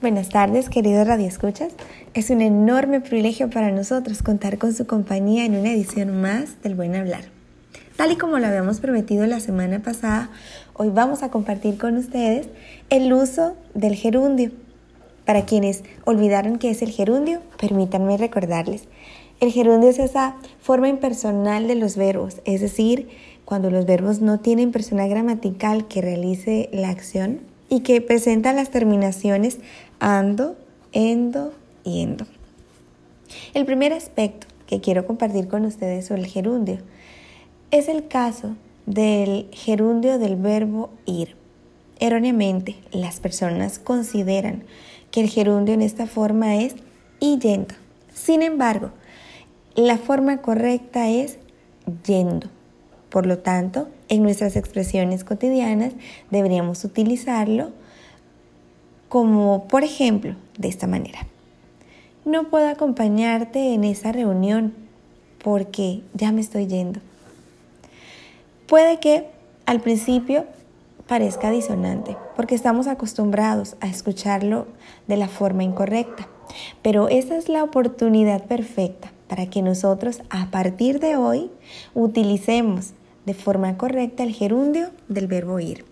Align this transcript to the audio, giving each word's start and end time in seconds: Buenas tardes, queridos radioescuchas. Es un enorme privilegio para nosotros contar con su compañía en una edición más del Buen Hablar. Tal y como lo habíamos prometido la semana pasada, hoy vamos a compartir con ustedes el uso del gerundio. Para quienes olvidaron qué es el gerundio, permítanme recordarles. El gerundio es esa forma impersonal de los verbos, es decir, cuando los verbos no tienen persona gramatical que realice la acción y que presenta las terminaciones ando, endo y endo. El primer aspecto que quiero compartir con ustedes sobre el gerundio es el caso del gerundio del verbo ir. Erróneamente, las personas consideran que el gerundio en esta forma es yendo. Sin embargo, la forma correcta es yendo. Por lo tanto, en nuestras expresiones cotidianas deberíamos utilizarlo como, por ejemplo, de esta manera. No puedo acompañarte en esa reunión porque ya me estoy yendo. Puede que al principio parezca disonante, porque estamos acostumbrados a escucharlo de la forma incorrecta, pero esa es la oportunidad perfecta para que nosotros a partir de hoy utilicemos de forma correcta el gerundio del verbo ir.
Buenas 0.00 0.28
tardes, 0.28 0.70
queridos 0.70 1.08
radioescuchas. 1.08 1.72
Es 2.14 2.30
un 2.30 2.40
enorme 2.40 3.00
privilegio 3.00 3.50
para 3.50 3.72
nosotros 3.72 4.22
contar 4.22 4.56
con 4.56 4.72
su 4.72 4.86
compañía 4.86 5.44
en 5.44 5.56
una 5.56 5.72
edición 5.72 6.20
más 6.20 6.62
del 6.62 6.76
Buen 6.76 6.94
Hablar. 6.94 7.24
Tal 7.96 8.12
y 8.12 8.16
como 8.16 8.38
lo 8.38 8.46
habíamos 8.46 8.78
prometido 8.78 9.26
la 9.26 9.40
semana 9.40 9.80
pasada, 9.80 10.30
hoy 10.74 10.90
vamos 10.90 11.24
a 11.24 11.32
compartir 11.32 11.78
con 11.78 11.96
ustedes 11.96 12.46
el 12.90 13.12
uso 13.12 13.56
del 13.74 13.96
gerundio. 13.96 14.52
Para 15.24 15.44
quienes 15.44 15.82
olvidaron 16.04 16.60
qué 16.60 16.70
es 16.70 16.80
el 16.82 16.92
gerundio, 16.92 17.40
permítanme 17.60 18.16
recordarles. 18.16 18.84
El 19.40 19.50
gerundio 19.50 19.90
es 19.90 19.98
esa 19.98 20.36
forma 20.60 20.86
impersonal 20.86 21.66
de 21.66 21.74
los 21.74 21.96
verbos, 21.96 22.40
es 22.44 22.60
decir, 22.60 23.08
cuando 23.44 23.68
los 23.68 23.84
verbos 23.84 24.20
no 24.20 24.38
tienen 24.38 24.70
persona 24.70 25.08
gramatical 25.08 25.88
que 25.88 26.02
realice 26.02 26.68
la 26.72 26.90
acción 26.90 27.40
y 27.68 27.80
que 27.80 28.00
presenta 28.00 28.52
las 28.52 28.70
terminaciones 28.70 29.58
ando, 30.00 30.56
endo 30.92 31.52
y 31.84 32.02
endo. 32.02 32.26
El 33.54 33.66
primer 33.66 33.92
aspecto 33.92 34.46
que 34.66 34.80
quiero 34.80 35.06
compartir 35.06 35.48
con 35.48 35.64
ustedes 35.64 36.06
sobre 36.06 36.22
el 36.22 36.26
gerundio 36.28 36.78
es 37.70 37.88
el 37.88 38.08
caso 38.08 38.56
del 38.86 39.48
gerundio 39.52 40.18
del 40.18 40.36
verbo 40.36 40.90
ir. 41.04 41.36
Erróneamente, 42.00 42.76
las 42.92 43.20
personas 43.20 43.78
consideran 43.78 44.64
que 45.10 45.20
el 45.20 45.28
gerundio 45.28 45.74
en 45.74 45.82
esta 45.82 46.06
forma 46.06 46.56
es 46.56 46.76
yendo. 47.20 47.74
Sin 48.14 48.42
embargo, 48.42 48.90
la 49.74 49.98
forma 49.98 50.38
correcta 50.38 51.08
es 51.08 51.38
yendo. 52.06 52.48
Por 53.10 53.26
lo 53.26 53.38
tanto, 53.38 53.88
en 54.08 54.22
nuestras 54.22 54.56
expresiones 54.56 55.24
cotidianas 55.24 55.92
deberíamos 56.30 56.84
utilizarlo 56.84 57.70
como, 59.08 59.68
por 59.68 59.84
ejemplo, 59.84 60.34
de 60.58 60.68
esta 60.68 60.86
manera. 60.86 61.26
No 62.24 62.50
puedo 62.50 62.68
acompañarte 62.68 63.72
en 63.74 63.84
esa 63.84 64.12
reunión 64.12 64.74
porque 65.42 66.02
ya 66.14 66.32
me 66.32 66.40
estoy 66.40 66.66
yendo. 66.66 67.00
Puede 68.66 69.00
que 69.00 69.26
al 69.64 69.80
principio 69.80 70.44
parezca 71.06 71.50
disonante, 71.50 72.16
porque 72.36 72.54
estamos 72.54 72.86
acostumbrados 72.86 73.76
a 73.80 73.86
escucharlo 73.86 74.66
de 75.06 75.16
la 75.16 75.28
forma 75.28 75.64
incorrecta, 75.64 76.28
pero 76.82 77.08
esa 77.08 77.36
es 77.36 77.48
la 77.48 77.64
oportunidad 77.64 78.44
perfecta 78.44 79.10
para 79.26 79.46
que 79.46 79.62
nosotros 79.62 80.20
a 80.28 80.50
partir 80.50 81.00
de 81.00 81.16
hoy 81.16 81.50
utilicemos 81.94 82.92
de 83.28 83.34
forma 83.34 83.76
correcta 83.76 84.22
el 84.22 84.32
gerundio 84.32 84.88
del 85.08 85.26
verbo 85.26 85.60
ir. 85.60 85.84